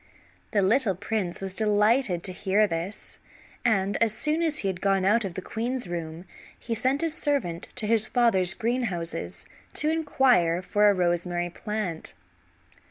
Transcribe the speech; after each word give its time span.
The 0.49 0.63
little 0.63 0.95
prince 0.95 1.41
was 1.41 1.53
delighted 1.53 2.23
to 2.23 2.31
hear 2.33 2.65
this, 2.65 3.19
and 3.63 3.97
as 4.01 4.11
soon 4.13 4.41
as 4.41 4.57
he 4.65 4.67
had 4.67 4.81
gone 4.81 5.05
out 5.05 5.23
of 5.23 5.35
the 5.35 5.43
queen's 5.43 5.87
room 5.87 6.25
he 6.57 6.73
sent 6.73 7.03
a 7.03 7.09
servant 7.11 7.67
to 7.75 7.85
his 7.85 8.07
father's 8.07 8.55
greenhouses 8.55 9.45
to 9.73 9.91
inquire 9.91 10.63
for 10.63 10.89
a 10.89 10.93
rosemary 10.95 11.51
plant. 11.51 12.15